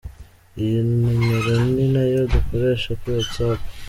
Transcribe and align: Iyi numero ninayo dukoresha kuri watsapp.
Iyi 0.61 0.79
numero 1.01 1.51
ninayo 1.73 2.21
dukoresha 2.33 2.89
kuri 2.99 3.15
watsapp. 3.19 3.61